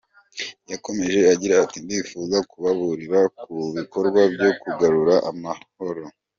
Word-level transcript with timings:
Yakomeje 0.71 1.19
agira 1.33 1.53
ati 1.65 1.77
“Ndifuza 1.85 2.37
kubaburira 2.49 3.19
ku 3.39 3.53
bikorwa 3.77 4.19
byo 4.33 4.49
kugarura 4.61 5.15
amahoro. 5.31 6.03